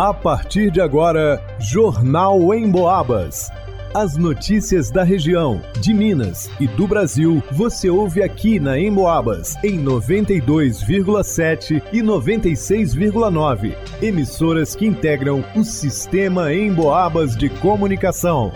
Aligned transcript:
A 0.00 0.14
partir 0.14 0.70
de 0.70 0.80
agora, 0.80 1.44
Jornal 1.58 2.54
em 2.54 2.70
Boabas. 2.70 3.52
As 3.92 4.16
notícias 4.16 4.90
da 4.90 5.02
região, 5.02 5.60
de 5.78 5.92
Minas 5.92 6.50
e 6.58 6.66
do 6.66 6.86
Brasil, 6.86 7.42
você 7.52 7.90
ouve 7.90 8.22
aqui 8.22 8.58
na 8.58 8.80
Emboabas, 8.80 9.56
em 9.62 9.78
92,7 9.84 11.82
e 11.92 12.00
96,9. 12.00 13.76
Emissoras 14.00 14.74
que 14.74 14.86
integram 14.86 15.44
o 15.54 15.62
sistema 15.62 16.50
Emboabas 16.50 17.36
de 17.36 17.50
comunicação. 17.50 18.54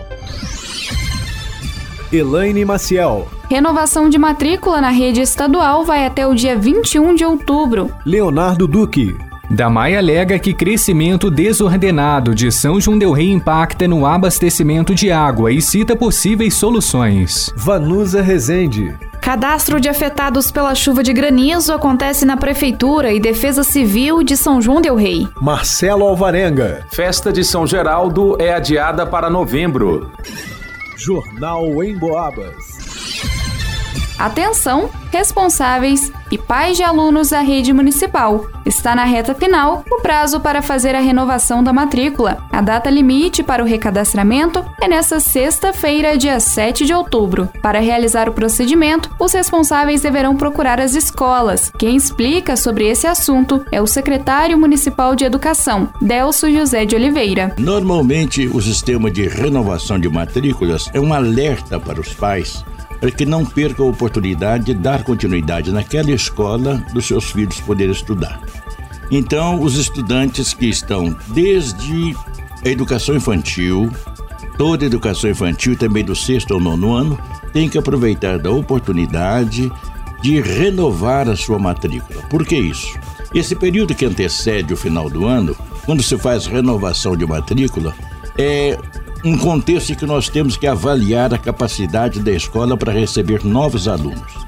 Elaine 2.11 2.65
Maciel. 2.65 3.27
Renovação 3.51 4.09
de 4.09 4.17
matrícula 4.17 4.81
na 4.81 4.89
rede 4.89 5.21
estadual 5.21 5.85
vai 5.85 6.07
até 6.07 6.25
o 6.25 6.33
dia 6.33 6.57
21 6.57 7.13
de 7.13 7.23
outubro. 7.23 7.93
Leonardo 8.03 8.67
Duque. 8.67 9.15
Damai 9.49 9.95
alega 9.95 10.39
que 10.39 10.53
crescimento 10.53 11.29
desordenado 11.29 12.33
de 12.33 12.51
São 12.51 12.79
João 12.79 12.97
del 12.97 13.11
Rei 13.11 13.31
impacta 13.31 13.87
no 13.87 14.05
abastecimento 14.05 14.95
de 14.95 15.11
água 15.11 15.51
e 15.51 15.61
cita 15.61 15.95
possíveis 15.95 16.53
soluções. 16.55 17.51
Vanusa 17.55 18.21
Rezende. 18.21 18.95
Cadastro 19.21 19.79
de 19.79 19.89
afetados 19.89 20.51
pela 20.51 20.75
chuva 20.75 21.01
de 21.01 21.11
granizo 21.11 21.73
acontece 21.73 22.25
na 22.25 22.37
Prefeitura 22.37 23.11
e 23.11 23.19
Defesa 23.19 23.63
Civil 23.63 24.23
de 24.23 24.37
São 24.37 24.61
João 24.61 24.79
del 24.79 24.95
Rei. 24.95 25.27
Marcelo 25.41 26.05
Alvarenga. 26.05 26.85
Festa 26.91 27.33
de 27.33 27.43
São 27.43 27.65
Geraldo 27.65 28.37
é 28.39 28.53
adiada 28.53 29.03
para 29.05 29.27
novembro. 29.27 30.11
Jornal 30.95 31.83
em 31.83 31.97
Boabas. 31.97 32.84
Atenção, 34.17 34.89
responsáveis 35.11 36.11
e 36.31 36.37
pais 36.37 36.77
de 36.77 36.83
alunos 36.83 37.29
da 37.29 37.41
rede 37.41 37.73
municipal. 37.73 38.47
Está 38.65 38.95
na 38.95 39.03
reta 39.03 39.35
final 39.35 39.83
o 39.91 40.01
prazo 40.01 40.39
para 40.39 40.61
fazer 40.61 40.95
a 40.95 40.99
renovação 40.99 41.63
da 41.63 41.71
matrícula. 41.71 42.37
A 42.51 42.61
data 42.61 42.89
limite 42.89 43.43
para 43.43 43.61
o 43.61 43.65
recadastramento 43.65 44.65
é 44.81 44.87
nesta 44.87 45.19
sexta-feira, 45.19 46.17
dia 46.17 46.39
7 46.39 46.85
de 46.85 46.93
outubro. 46.93 47.49
Para 47.61 47.79
realizar 47.79 48.27
o 48.27 48.33
procedimento, 48.33 49.09
os 49.19 49.33
responsáveis 49.33 50.01
deverão 50.01 50.35
procurar 50.35 50.79
as 50.79 50.95
escolas. 50.95 51.71
Quem 51.77 51.95
explica 51.95 52.55
sobre 52.55 52.87
esse 52.87 53.05
assunto 53.05 53.65
é 53.71 53.81
o 53.81 53.87
secretário 53.87 54.57
municipal 54.57 55.15
de 55.15 55.25
Educação, 55.25 55.89
Delso 56.01 56.49
José 56.51 56.85
de 56.85 56.95
Oliveira. 56.95 57.53
Normalmente, 57.59 58.47
o 58.47 58.61
sistema 58.61 59.11
de 59.11 59.27
renovação 59.27 59.99
de 59.99 60.09
matrículas 60.09 60.89
é 60.93 60.99
um 60.99 61.13
alerta 61.13 61.79
para 61.79 61.99
os 61.99 62.13
pais 62.13 62.63
para 63.05 63.11
que 63.11 63.23
não 63.23 63.45
perca 63.45 63.83
a 63.83 63.85
oportunidade 63.85 64.65
de 64.65 64.73
dar 64.73 65.03
continuidade 65.03 65.71
naquela 65.71 66.09
escola 66.09 66.83
dos 66.91 67.05
seus 67.05 67.25
filhos 67.25 67.61
poderem 67.61 67.93
estudar. 67.93 68.41
Então, 69.11 69.61
os 69.61 69.77
estudantes 69.77 70.55
que 70.55 70.65
estão 70.65 71.15
desde 71.27 72.15
a 72.65 72.67
educação 72.67 73.15
infantil, 73.15 73.91
toda 74.57 74.85
a 74.85 74.87
educação 74.87 75.29
infantil 75.29 75.77
também 75.77 76.03
do 76.03 76.15
sexto 76.15 76.55
ao 76.55 76.59
nono 76.59 76.95
ano, 76.95 77.19
têm 77.53 77.69
que 77.69 77.77
aproveitar 77.77 78.39
da 78.39 78.49
oportunidade 78.49 79.71
de 80.23 80.41
renovar 80.41 81.29
a 81.29 81.35
sua 81.35 81.59
matrícula. 81.59 82.23
Por 82.23 82.43
que 82.43 82.55
isso? 82.55 82.97
Esse 83.35 83.55
período 83.55 83.93
que 83.93 84.05
antecede 84.05 84.73
o 84.73 84.77
final 84.77 85.11
do 85.11 85.27
ano, 85.27 85.55
quando 85.85 86.01
se 86.01 86.17
faz 86.17 86.47
renovação 86.47 87.15
de 87.15 87.23
matrícula, 87.23 87.93
é 88.35 88.75
um 89.25 89.35
contexto 89.35 89.91
em 89.91 89.95
que 89.95 90.05
nós 90.05 90.29
temos 90.29 90.55
que 90.55 90.67
avaliar 90.67 91.33
a 91.33 91.37
capacidade 91.37 92.19
da 92.19 92.31
escola 92.31 92.77
para 92.77 92.93
receber 92.93 93.43
novos 93.43 93.87
alunos. 93.87 94.45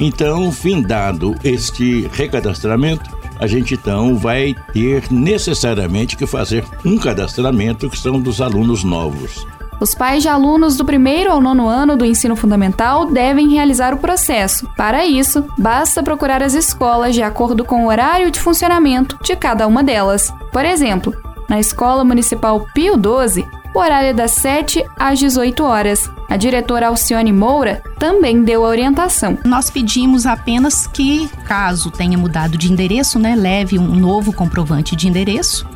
Então, 0.00 0.50
findado 0.50 1.36
este 1.44 2.08
recadastramento, 2.12 3.16
a 3.38 3.46
gente 3.46 3.74
então 3.74 4.16
vai 4.16 4.56
ter 4.72 5.04
necessariamente 5.10 6.16
que 6.16 6.26
fazer 6.26 6.64
um 6.84 6.98
cadastramento 6.98 7.88
que 7.88 7.96
são 7.96 8.20
dos 8.20 8.40
alunos 8.40 8.82
novos. 8.82 9.46
Os 9.80 9.94
pais 9.94 10.24
de 10.24 10.28
alunos 10.28 10.76
do 10.76 10.84
primeiro 10.84 11.30
ao 11.30 11.40
nono 11.40 11.68
ano 11.68 11.96
do 11.96 12.04
ensino 12.04 12.34
fundamental 12.34 13.06
devem 13.06 13.50
realizar 13.50 13.94
o 13.94 13.98
processo. 13.98 14.68
Para 14.76 15.06
isso, 15.06 15.44
basta 15.56 16.02
procurar 16.02 16.42
as 16.42 16.54
escolas 16.54 17.14
de 17.14 17.22
acordo 17.22 17.64
com 17.64 17.84
o 17.84 17.88
horário 17.88 18.32
de 18.32 18.40
funcionamento 18.40 19.16
de 19.22 19.36
cada 19.36 19.68
uma 19.68 19.84
delas. 19.84 20.34
Por 20.52 20.64
exemplo, 20.64 21.14
na 21.48 21.60
Escola 21.60 22.04
Municipal 22.04 22.66
Pio 22.74 22.96
12, 22.96 23.46
o 23.74 23.78
horário 23.78 24.08
é 24.08 24.12
das 24.12 24.32
7 24.32 24.84
às 24.98 25.18
18 25.18 25.62
horas. 25.62 26.10
A 26.28 26.36
diretora 26.36 26.88
Alcione 26.88 27.32
Moura 27.32 27.82
também 27.98 28.42
deu 28.42 28.64
a 28.64 28.68
orientação. 28.68 29.38
Nós 29.44 29.70
pedimos 29.70 30.26
apenas 30.26 30.86
que, 30.86 31.28
caso 31.46 31.90
tenha 31.90 32.18
mudado 32.18 32.58
de 32.58 32.70
endereço, 32.70 33.18
né, 33.18 33.34
leve 33.34 33.78
um 33.78 33.94
novo 33.94 34.32
comprovante 34.32 34.94
de 34.94 35.08
endereço, 35.08 35.66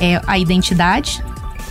é, 0.00 0.20
a 0.26 0.38
identidade, 0.38 1.22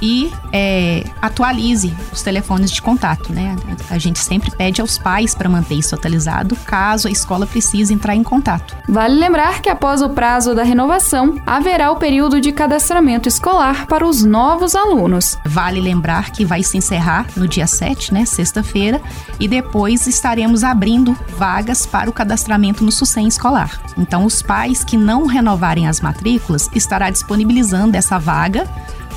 e 0.02 0.32
é, 0.52 1.04
atualize 1.22 1.94
os 2.12 2.22
telefones 2.22 2.72
de 2.72 2.82
contato, 2.82 3.32
né? 3.32 3.56
A 3.90 3.98
gente 3.98 4.20
sempre 4.20 4.52
pede 4.52 4.82
aos 4.82 4.98
pais 4.98 5.36
para 5.36 5.48
manter 5.48 5.76
isso 5.76 5.94
atualizado, 5.94 6.56
caso 6.66 7.08
a 7.08 7.12
escola 7.12 7.46
precise 7.46 7.94
entrar 7.94 8.16
em 8.16 8.24
contato. 8.24 8.76
Vale 8.88 9.16
lembrar 9.16 9.62
que 9.62 9.70
após 9.70 10.02
o 10.02 10.10
prazo 10.10 10.56
da 10.56 10.64
renovação, 10.64 11.40
haverá 11.46 11.92
o 11.92 11.98
período 11.98 12.42
de 12.42 12.52
cadastramento 12.52 13.30
escolar 13.30 13.86
para 13.86 14.06
os 14.06 14.24
novos 14.24 14.76
alunos. 14.76 15.38
Vale 15.46 15.80
lembrar 15.80 16.32
que 16.32 16.44
vai 16.44 16.64
se 16.64 16.78
encerrar 16.78 17.28
no 17.36 17.48
dia 17.48 17.68
7, 17.68 18.14
né, 18.14 18.26
sexta-feira, 18.26 19.02
e 19.40 19.48
depois 19.48 20.08
estaremos 20.08 20.64
abrindo 20.64 21.16
vagas 21.38 21.86
para 21.86 22.10
o 22.10 22.14
cadastramento 22.14 22.84
no 22.84 22.92
SUSEM 22.92 23.28
escolar. 23.28 23.80
Então, 23.98 24.26
os 24.26 24.42
pais 24.42 24.84
que 24.84 24.98
não 24.98 25.26
renovarem 25.26 25.88
as 25.88 26.02
matrículas 26.02 26.70
estará 26.74 27.10
disponibilizando 27.10 27.98
essa 27.98 28.18
vaga 28.18 28.68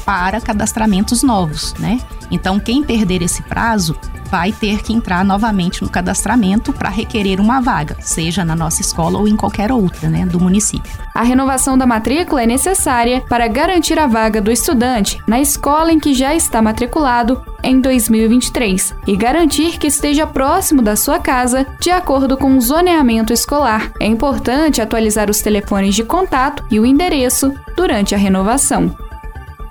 para 0.04 0.40
cadastramentos 0.40 1.22
novos, 1.22 1.74
né? 1.74 2.00
Então, 2.30 2.58
quem 2.58 2.82
perder 2.82 3.22
esse 3.22 3.42
prazo 3.42 3.96
vai 4.30 4.50
ter 4.50 4.82
que 4.82 4.92
entrar 4.92 5.24
novamente 5.24 5.82
no 5.82 5.88
cadastramento 5.88 6.72
para 6.72 6.88
requerer 6.88 7.40
uma 7.40 7.60
vaga, 7.60 7.96
seja 8.00 8.44
na 8.44 8.56
nossa 8.56 8.80
escola 8.80 9.18
ou 9.18 9.28
em 9.28 9.36
qualquer 9.36 9.70
outra, 9.70 10.08
né, 10.08 10.26
do 10.26 10.40
município. 10.40 10.90
A 11.14 11.22
renovação 11.22 11.78
da 11.78 11.86
matrícula 11.86 12.42
é 12.42 12.46
necessária 12.46 13.22
para 13.28 13.46
garantir 13.46 13.96
a 13.96 14.08
vaga 14.08 14.40
do 14.40 14.50
estudante 14.50 15.22
na 15.28 15.40
escola 15.40 15.92
em 15.92 16.00
que 16.00 16.12
já 16.14 16.34
está 16.34 16.60
matriculado 16.60 17.40
em 17.62 17.80
2023 17.80 18.94
e 19.06 19.16
garantir 19.16 19.78
que 19.78 19.86
esteja 19.86 20.26
próximo 20.26 20.82
da 20.82 20.96
sua 20.96 21.20
casa 21.20 21.64
de 21.78 21.90
acordo 21.90 22.36
com 22.36 22.56
o 22.56 22.60
zoneamento 22.60 23.32
escolar. 23.32 23.92
É 24.00 24.06
importante 24.06 24.82
atualizar 24.82 25.30
os 25.30 25.40
telefones 25.40 25.94
de 25.94 26.02
contato 26.02 26.64
e 26.70 26.80
o 26.80 26.84
endereço 26.84 27.54
durante 27.76 28.14
a 28.14 28.18
renovação. 28.18 29.03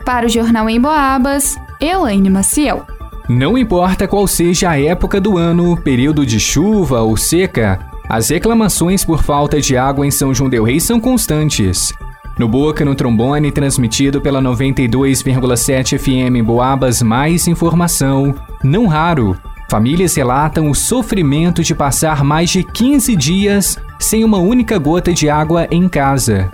Para 0.05 0.25
o 0.25 0.29
Jornal 0.29 0.69
em 0.69 0.81
Boabas, 0.81 1.57
Elaine 1.79 2.29
Maciel. 2.29 2.85
Não 3.29 3.57
importa 3.57 4.05
qual 4.05 4.27
seja 4.27 4.69
a 4.69 4.79
época 4.79 5.19
do 5.21 5.37
ano, 5.37 5.77
período 5.77 6.25
de 6.25 6.41
chuva 6.41 7.01
ou 7.01 7.15
seca, 7.15 7.79
as 8.09 8.29
reclamações 8.29 9.05
por 9.05 9.23
falta 9.23 9.61
de 9.61 9.77
água 9.77 10.05
em 10.05 10.11
São 10.11 10.33
João 10.33 10.49
del 10.49 10.65
Rei 10.65 10.81
são 10.81 10.99
constantes. 10.99 11.93
No 12.37 12.49
Boca 12.49 12.83
no 12.83 12.95
Trombone, 12.95 13.49
transmitido 13.49 14.19
pela 14.19 14.41
92,7 14.41 15.97
FM 15.97 16.45
Boabas, 16.45 17.01
mais 17.01 17.47
informação. 17.47 18.35
Não 18.61 18.87
raro, 18.87 19.37
famílias 19.69 20.15
relatam 20.15 20.69
o 20.69 20.75
sofrimento 20.75 21.63
de 21.63 21.73
passar 21.73 22.25
mais 22.25 22.49
de 22.49 22.61
15 22.61 23.15
dias 23.15 23.79
sem 23.97 24.25
uma 24.25 24.39
única 24.39 24.77
gota 24.77 25.13
de 25.13 25.29
água 25.29 25.65
em 25.71 25.87
casa. 25.87 26.51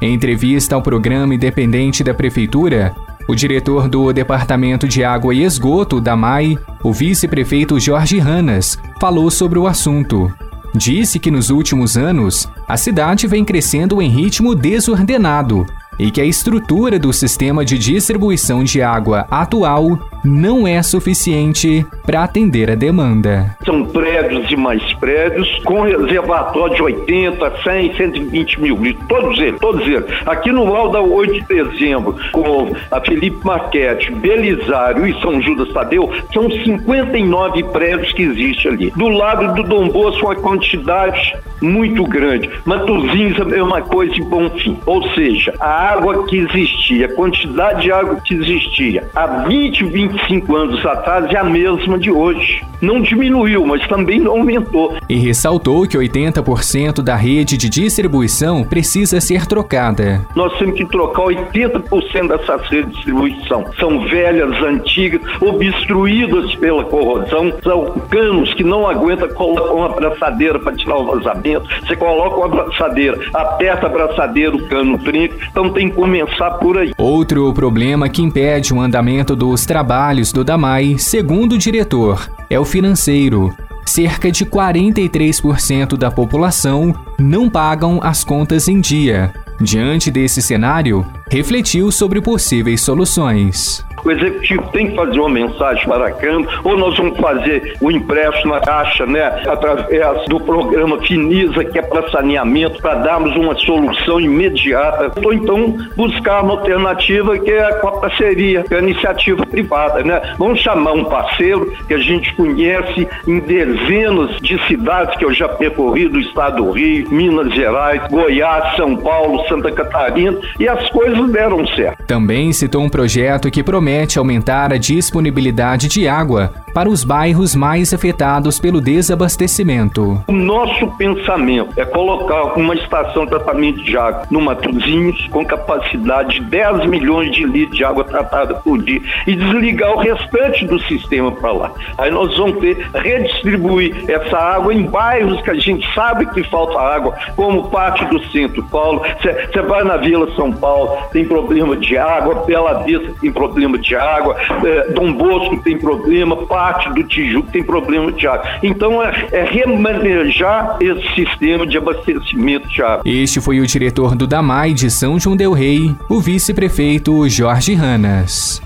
Em 0.00 0.14
entrevista 0.14 0.76
ao 0.76 0.82
programa 0.82 1.34
independente 1.34 2.04
da 2.04 2.14
Prefeitura, 2.14 2.94
o 3.28 3.34
diretor 3.34 3.88
do 3.88 4.12
Departamento 4.12 4.86
de 4.86 5.02
Água 5.02 5.34
e 5.34 5.42
Esgoto 5.42 6.00
da 6.00 6.14
MAI, 6.14 6.56
o 6.84 6.92
vice-prefeito 6.92 7.80
Jorge 7.80 8.18
Ranas, 8.18 8.78
falou 9.00 9.30
sobre 9.30 9.58
o 9.58 9.66
assunto. 9.66 10.32
Disse 10.74 11.18
que 11.18 11.30
nos 11.30 11.50
últimos 11.50 11.96
anos, 11.96 12.48
a 12.68 12.76
cidade 12.76 13.26
vem 13.26 13.44
crescendo 13.44 14.00
em 14.00 14.08
ritmo 14.08 14.54
desordenado 14.54 15.66
e 15.98 16.10
que 16.10 16.20
a 16.20 16.24
estrutura 16.24 16.98
do 16.98 17.12
sistema 17.12 17.64
de 17.64 17.76
distribuição 17.76 18.62
de 18.62 18.80
água 18.80 19.26
atual 19.30 19.98
não 20.28 20.66
é 20.66 20.82
suficiente 20.82 21.84
para 22.04 22.22
atender 22.22 22.70
a 22.70 22.74
demanda. 22.74 23.56
São 23.64 23.84
prédios 23.84 24.50
e 24.50 24.56
mais 24.56 24.82
prédios 24.94 25.48
com 25.64 25.82
reservatório 25.82 26.74
de 26.74 26.82
80, 26.82 27.52
100, 27.62 27.96
120 27.96 28.60
mil 28.60 28.76
litros, 28.76 29.06
todos 29.08 29.38
eles, 29.38 29.60
todos 29.60 29.86
eles. 29.86 30.04
Aqui 30.26 30.52
no 30.52 30.74
Alda 30.74 31.00
8 31.00 31.32
de 31.32 31.40
dezembro, 31.46 32.14
com 32.32 32.72
a 32.90 33.00
Felipe 33.00 33.38
Marquete, 33.44 34.12
Belisário 34.12 35.06
e 35.06 35.18
São 35.20 35.40
Judas 35.40 35.72
Tadeu, 35.72 36.12
são 36.32 36.50
59 36.50 37.64
prédios 37.64 38.12
que 38.12 38.22
existem 38.22 38.72
ali. 38.72 38.90
Do 38.90 39.08
lado 39.08 39.54
do 39.54 39.62
Dom 39.62 39.88
Bosco, 39.88 40.26
uma 40.26 40.36
quantidade 40.36 41.34
muito 41.60 42.04
grande. 42.04 42.50
Matozinhos 42.64 43.38
é 43.52 43.62
uma 43.62 43.82
coisa 43.82 44.14
e 44.14 44.22
bom 44.22 44.48
fim. 44.50 44.78
Ou 44.86 45.02
seja, 45.10 45.54
a 45.58 45.92
água 45.92 46.26
que 46.26 46.38
existia, 46.38 47.06
a 47.06 47.14
quantidade 47.14 47.82
de 47.82 47.92
água 47.92 48.16
que 48.16 48.34
existia 48.34 49.08
há 49.14 49.26
20, 49.44 49.84
20 49.84 50.17
25 50.26 50.56
anos 50.56 50.84
atrás 50.84 51.30
é 51.32 51.36
a 51.36 51.44
mesma 51.44 51.98
de 51.98 52.10
hoje. 52.10 52.64
Não 52.80 53.00
diminuiu, 53.00 53.66
mas 53.66 53.86
também 53.88 54.20
não 54.20 54.32
aumentou. 54.32 54.96
E 55.08 55.16
ressaltou 55.16 55.86
que 55.86 55.98
80% 55.98 57.02
da 57.02 57.16
rede 57.16 57.56
de 57.56 57.68
distribuição 57.68 58.62
precisa 58.62 59.20
ser 59.20 59.46
trocada. 59.46 60.24
Nós 60.34 60.56
temos 60.58 60.76
que 60.76 60.84
trocar 60.86 61.22
80% 61.22 62.28
dessas 62.28 62.68
redes 62.68 62.90
de 62.90 62.94
distribuição. 62.96 63.64
São 63.78 64.06
velhas, 64.06 64.62
antigas, 64.62 65.20
obstruídas 65.40 66.54
pela 66.56 66.84
corrosão, 66.84 67.52
são 67.62 67.86
canos 68.08 68.54
que 68.54 68.62
não 68.62 68.88
aguentam 68.88 69.28
colocar 69.30 69.72
uma 69.72 69.86
abraçadeira 69.86 70.58
para 70.58 70.76
tirar 70.76 70.98
o 70.98 71.06
vazamento. 71.06 71.68
Você 71.84 71.96
coloca 71.96 72.36
uma 72.36 72.46
abraçadeira, 72.46 73.18
aperta 73.34 73.86
a 73.86 73.90
abraçadeira, 73.90 74.54
o 74.54 74.68
cano 74.68 74.98
trinca. 74.98 75.36
Então 75.50 75.70
tem 75.70 75.88
que 75.88 75.96
começar 75.96 76.52
por 76.52 76.78
aí. 76.78 76.92
Outro 76.96 77.52
problema 77.52 78.08
que 78.08 78.22
impede 78.22 78.72
o 78.72 78.80
andamento 78.80 79.34
dos 79.34 79.66
trabalhos 79.66 79.97
do 80.32 80.44
DAMAI, 80.44 80.96
segundo 80.96 81.54
o 81.54 81.58
diretor, 81.58 82.30
é 82.48 82.58
o 82.58 82.64
financeiro. 82.64 83.52
Cerca 83.84 84.30
de 84.30 84.46
43% 84.46 85.96
da 85.96 86.08
população 86.08 86.94
não 87.18 87.50
pagam 87.50 87.98
as 88.00 88.22
contas 88.22 88.68
em 88.68 88.80
dia. 88.80 89.34
Diante 89.60 90.08
desse 90.08 90.40
cenário, 90.40 91.04
refletiu 91.28 91.90
sobre 91.90 92.20
possíveis 92.20 92.80
soluções. 92.80 93.84
O 94.04 94.10
executivo 94.10 94.62
tem 94.72 94.88
que 94.88 94.96
fazer 94.96 95.18
uma 95.18 95.28
mensagem 95.28 95.84
para 95.86 96.08
a 96.08 96.12
Câmara, 96.12 96.60
ou 96.64 96.76
nós 96.76 96.96
vamos 96.96 97.18
fazer 97.18 97.76
o 97.80 97.90
empréstimo 97.90 98.54
na 98.54 98.60
Caixa, 98.60 99.06
né, 99.06 99.24
através 99.46 100.24
do 100.28 100.40
programa 100.40 100.98
Finisa, 101.00 101.64
que 101.64 101.78
é 101.78 101.82
para 101.82 102.08
saneamento, 102.10 102.80
para 102.80 102.94
darmos 102.96 103.34
uma 103.36 103.54
solução 103.56 104.20
imediata, 104.20 105.12
ou 105.22 105.32
então 105.32 105.76
buscar 105.96 106.42
uma 106.42 106.52
alternativa 106.54 107.38
que 107.38 107.50
é 107.50 107.72
com 107.74 107.88
a 107.88 107.92
parceria, 107.92 108.62
que 108.62 108.74
é 108.74 108.78
a 108.78 108.82
iniciativa 108.82 109.44
privada, 109.44 110.02
né? 110.02 110.20
Vamos 110.38 110.60
chamar 110.60 110.92
um 110.92 111.04
parceiro 111.04 111.72
que 111.86 111.94
a 111.94 111.98
gente 111.98 112.34
conhece 112.34 113.08
em 113.26 113.40
dezenas 113.40 114.36
de 114.40 114.58
cidades 114.66 115.16
que 115.16 115.24
eu 115.24 115.32
já 115.32 115.48
percorri 115.48 116.08
do 116.08 116.18
estado 116.18 116.56
do 116.62 116.70
Rio, 116.70 117.10
Minas 117.10 117.52
Gerais, 117.54 118.02
Goiás, 118.10 118.76
São 118.76 118.96
Paulo, 118.96 119.46
Santa 119.48 119.70
Catarina, 119.70 120.38
e 120.58 120.68
as 120.68 120.88
coisas 120.90 121.30
deram 121.30 121.66
certo. 121.68 122.04
Também 122.06 122.52
citou 122.52 122.82
um 122.82 122.88
projeto 122.88 123.50
que 123.50 123.62
promete 123.62 123.87
promete 123.88 124.18
aumentar 124.18 124.70
a 124.70 124.76
disponibilidade 124.76 125.88
de 125.88 126.06
água 126.06 126.52
para 126.78 126.88
os 126.88 127.02
bairros 127.02 127.56
mais 127.56 127.92
afetados 127.92 128.60
pelo 128.60 128.80
desabastecimento. 128.80 130.22
O 130.28 130.32
nosso 130.32 130.86
pensamento 130.96 131.72
é 131.76 131.84
colocar 131.84 132.56
uma 132.56 132.72
estação 132.72 133.24
de 133.24 133.30
tratamento 133.30 133.82
de 133.82 133.96
água 133.96 134.22
no 134.30 134.40
Matozinhos 134.40 135.26
com 135.32 135.44
capacidade 135.44 136.38
de 136.38 136.42
10 136.42 136.86
milhões 136.86 137.32
de 137.32 137.42
litros 137.42 137.76
de 137.76 137.84
água 137.84 138.04
tratada 138.04 138.54
por 138.54 138.80
dia 138.80 139.02
e 139.26 139.34
desligar 139.34 139.92
o 139.92 139.98
restante 139.98 140.64
do 140.66 140.78
sistema 140.82 141.32
para 141.32 141.50
lá. 141.50 141.72
Aí 141.98 142.12
nós 142.12 142.36
vamos 142.36 142.60
ter 142.60 142.88
redistribuir 142.94 144.08
essa 144.08 144.38
água 144.38 144.72
em 144.72 144.84
bairros 144.84 145.40
que 145.42 145.50
a 145.50 145.54
gente 145.54 145.84
sabe 145.96 146.26
que 146.26 146.44
falta 146.44 146.78
água, 146.78 147.12
como 147.34 147.70
parte 147.70 148.04
do 148.04 148.22
centro 148.26 148.62
Paulo. 148.70 149.02
Você 149.20 149.62
vai 149.62 149.82
na 149.82 149.96
Vila 149.96 150.32
São 150.36 150.52
Paulo, 150.52 150.96
tem 151.10 151.24
problema 151.24 151.76
de 151.76 151.98
água, 151.98 152.44
Bela 152.46 152.84
Vista 152.84 153.12
tem 153.20 153.32
problema 153.32 153.76
de 153.76 153.96
água, 153.96 154.36
é, 154.64 154.92
Dom 154.92 155.12
Bosco 155.12 155.60
tem 155.64 155.76
problema, 155.76 156.36
parte 156.68 156.92
do 156.92 157.02
Tijuco 157.04 157.50
tem 157.50 157.62
problema 157.62 158.12
de 158.12 158.26
água. 158.26 158.46
Então 158.62 159.02
é, 159.02 159.28
é 159.32 159.44
remanejar 159.44 160.76
esse 160.80 161.14
sistema 161.14 161.66
de 161.66 161.78
abastecimento 161.78 162.68
de 162.68 162.82
água. 162.82 163.02
Este 163.04 163.40
foi 163.40 163.60
o 163.60 163.66
diretor 163.66 164.14
do 164.14 164.26
DAMAI 164.26 164.74
de 164.74 164.90
São 164.90 165.18
João 165.18 165.36
del 165.36 165.52
Rei, 165.52 165.94
o 166.08 166.20
vice-prefeito 166.20 167.28
Jorge 167.28 167.74
Ranas. 167.74 168.60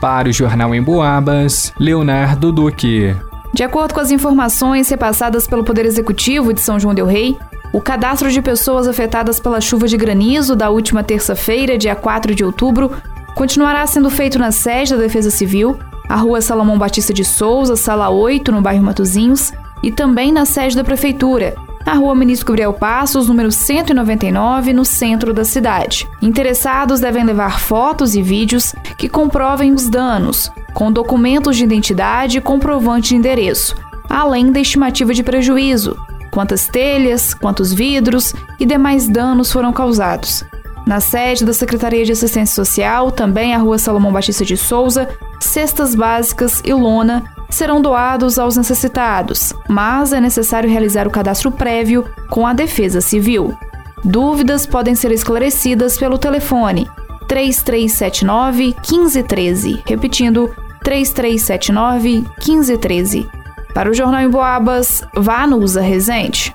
Para 0.00 0.28
o 0.28 0.32
Jornal 0.32 0.74
em 0.74 0.82
Boabas, 0.82 1.72
Leonardo 1.78 2.52
Duque. 2.52 3.14
De 3.52 3.62
acordo 3.62 3.94
com 3.94 4.00
as 4.00 4.10
informações 4.10 4.88
repassadas 4.88 5.46
pelo 5.46 5.62
Poder 5.62 5.86
Executivo 5.86 6.52
de 6.52 6.60
São 6.60 6.78
João 6.80 6.92
del 6.92 7.06
Rei, 7.06 7.38
o 7.72 7.80
cadastro 7.80 8.30
de 8.30 8.42
pessoas 8.42 8.88
afetadas 8.88 9.38
pela 9.38 9.60
chuva 9.60 9.86
de 9.86 9.96
granizo 9.96 10.56
da 10.56 10.70
última 10.70 11.04
terça-feira, 11.04 11.78
dia 11.78 11.94
4 11.94 12.34
de 12.34 12.44
outubro, 12.44 12.90
continuará 13.34 13.86
sendo 13.86 14.10
feito 14.10 14.38
na 14.38 14.52
sede 14.52 14.94
da 14.94 15.00
Defesa 15.00 15.30
Civil, 15.30 15.78
a 16.08 16.16
Rua 16.16 16.40
Salomão 16.40 16.78
Batista 16.78 17.12
de 17.12 17.24
Souza, 17.24 17.76
Sala 17.76 18.08
8, 18.10 18.52
no 18.52 18.62
bairro 18.62 18.84
Matozinhos, 18.84 19.52
e 19.82 19.90
também 19.90 20.32
na 20.32 20.44
sede 20.44 20.76
da 20.76 20.84
Prefeitura, 20.84 21.54
a 21.84 21.94
Rua 21.94 22.14
Ministro 22.14 22.46
Gabriel 22.46 22.72
Passos, 22.72 23.28
número 23.28 23.52
199, 23.52 24.72
no 24.72 24.84
centro 24.84 25.34
da 25.34 25.44
cidade. 25.44 26.08
Interessados 26.22 27.00
devem 27.00 27.24
levar 27.24 27.60
fotos 27.60 28.14
e 28.14 28.22
vídeos 28.22 28.74
que 28.96 29.08
comprovem 29.08 29.72
os 29.72 29.88
danos, 29.88 30.50
com 30.72 30.90
documentos 30.90 31.56
de 31.56 31.64
identidade 31.64 32.38
e 32.38 32.40
comprovante 32.40 33.10
de 33.10 33.16
endereço, 33.16 33.76
além 34.08 34.50
da 34.50 34.60
estimativa 34.60 35.12
de 35.12 35.22
prejuízo, 35.22 35.96
quantas 36.30 36.66
telhas, 36.66 37.34
quantos 37.34 37.72
vidros 37.72 38.34
e 38.58 38.64
demais 38.64 39.06
danos 39.06 39.52
foram 39.52 39.72
causados. 39.72 40.44
Na 40.86 41.00
sede 41.00 41.44
da 41.44 41.52
Secretaria 41.52 42.04
de 42.04 42.12
Assistência 42.12 42.54
Social, 42.54 43.10
também 43.10 43.54
a 43.54 43.58
Rua 43.58 43.78
Salomão 43.78 44.12
Batista 44.12 44.44
de 44.44 44.56
Souza, 44.56 45.08
cestas 45.40 45.94
básicas 45.94 46.60
e 46.64 46.74
lona 46.74 47.24
serão 47.48 47.80
doados 47.80 48.38
aos 48.38 48.56
necessitados, 48.56 49.52
mas 49.68 50.12
é 50.12 50.20
necessário 50.20 50.68
realizar 50.68 51.06
o 51.06 51.10
cadastro 51.10 51.50
prévio 51.50 52.04
com 52.28 52.46
a 52.46 52.52
Defesa 52.52 53.00
Civil. 53.00 53.56
Dúvidas 54.04 54.66
podem 54.66 54.94
ser 54.94 55.10
esclarecidas 55.12 55.96
pelo 55.96 56.18
telefone 56.18 56.86
3379 57.26 58.74
1513, 58.88 59.82
repetindo 59.86 60.54
3379 60.82 62.24
1513. 62.46 63.26
Para 63.72 63.90
o 63.90 63.94
Jornal 63.94 64.20
em 64.20 64.28
Boabas, 64.28 65.02
vá 65.16 65.46
no 65.46 65.58
Usa 65.58 65.80
Resente. 65.80 66.54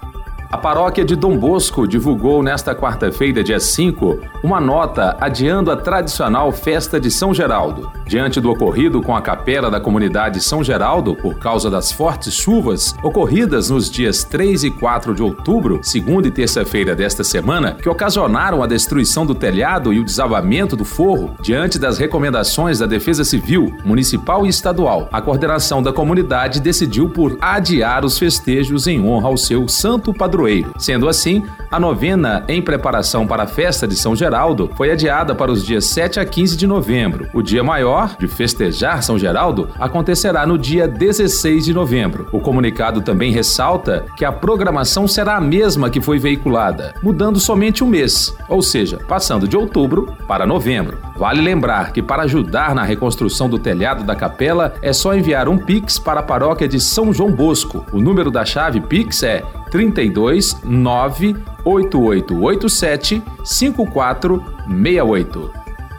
A 0.51 0.57
paróquia 0.57 1.05
de 1.05 1.15
Dom 1.15 1.37
Bosco 1.37 1.87
divulgou 1.87 2.41
nesta 2.41 2.73
quarta-feira, 2.73 3.43
dia 3.43 3.59
5, 3.59 4.19
uma 4.43 4.59
nota 4.59 5.15
adiando 5.21 5.69
a 5.69 5.77
tradicional 5.77 6.51
festa 6.51 6.99
de 6.99 7.11
São 7.11 7.31
Geraldo. 7.35 7.91
Diante 8.07 8.41
do 8.41 8.49
ocorrido 8.49 8.99
com 8.99 9.15
a 9.15 9.21
capela 9.21 9.69
da 9.69 9.79
comunidade 9.79 10.41
São 10.41 10.63
Geraldo, 10.63 11.15
por 11.15 11.37
causa 11.37 11.69
das 11.69 11.91
fortes 11.91 12.33
chuvas 12.33 12.95
ocorridas 13.03 13.69
nos 13.69 13.91
dias 13.91 14.23
3 14.23 14.63
e 14.63 14.71
4 14.71 15.13
de 15.13 15.21
outubro, 15.21 15.81
segunda 15.83 16.27
e 16.27 16.31
terça-feira 16.31 16.95
desta 16.95 17.23
semana, 17.23 17.75
que 17.79 17.87
ocasionaram 17.87 18.63
a 18.63 18.67
destruição 18.67 19.27
do 19.27 19.35
telhado 19.35 19.93
e 19.93 19.99
o 19.99 20.03
desabamento 20.03 20.75
do 20.75 20.83
forro, 20.83 21.35
diante 21.43 21.77
das 21.77 21.99
recomendações 21.99 22.79
da 22.79 22.87
Defesa 22.87 23.23
Civil, 23.23 23.71
Municipal 23.85 24.47
e 24.47 24.49
Estadual, 24.49 25.07
a 25.11 25.21
coordenação 25.21 25.83
da 25.83 25.93
comunidade 25.93 26.59
decidiu 26.59 27.07
por 27.07 27.37
adiar 27.39 28.03
os 28.03 28.17
festejos 28.17 28.87
em 28.87 28.99
honra 28.99 29.27
ao 29.27 29.37
seu 29.37 29.67
santo 29.67 30.11
padroeiro 30.11 30.38
padroeiro. 30.39 30.73
Sendo 30.77 31.09
assim, 31.09 31.43
a 31.69 31.79
novena 31.79 32.43
em 32.47 32.61
preparação 32.61 33.27
para 33.27 33.43
a 33.43 33.47
festa 33.47 33.87
de 33.87 33.95
São 33.95 34.15
Geraldo 34.15 34.71
foi 34.75 34.91
adiada 34.91 35.35
para 35.35 35.51
os 35.51 35.65
dias 35.65 35.85
7 35.85 36.19
a 36.19 36.25
15 36.25 36.55
de 36.55 36.65
novembro. 36.65 37.27
O 37.33 37.41
dia 37.41 37.63
maior 37.63 38.15
de 38.17 38.27
festejar 38.27 39.03
São 39.03 39.19
Geraldo 39.19 39.69
acontecerá 39.77 40.45
no 40.45 40.57
dia 40.57 40.87
16 40.87 41.65
de 41.65 41.73
novembro. 41.73 42.27
O 42.31 42.39
comunicado 42.39 43.01
também 43.01 43.31
ressalta 43.31 44.05
que 44.15 44.23
a 44.23 44.31
programação 44.31 45.07
será 45.07 45.35
a 45.35 45.41
mesma 45.41 45.89
que 45.89 46.01
foi 46.01 46.17
veiculada, 46.17 46.93
mudando 47.03 47.39
somente 47.39 47.83
um 47.83 47.87
mês, 47.87 48.35
ou 48.47 48.61
seja, 48.61 48.97
passando 49.07 49.47
de 49.47 49.57
outubro 49.57 50.13
para 50.27 50.45
novembro. 50.45 50.97
Vale 51.17 51.41
lembrar 51.41 51.91
que 51.91 52.01
para 52.01 52.23
ajudar 52.23 52.73
na 52.73 52.83
reconstrução 52.83 53.49
do 53.49 53.59
telhado 53.59 54.03
da 54.03 54.15
capela 54.15 54.73
é 54.81 54.93
só 54.93 55.13
enviar 55.13 55.49
um 55.49 55.57
Pix 55.57 55.99
para 55.99 56.21
a 56.21 56.23
paróquia 56.23 56.67
de 56.67 56.79
São 56.79 57.11
João 57.11 57.31
Bosco. 57.31 57.85
O 57.91 57.99
número 57.99 58.31
da 58.31 58.45
chave 58.45 58.79
Pix 58.79 59.23
é 59.23 59.43
32 59.71 60.55
98887 60.63 63.21
5468. 63.43 65.58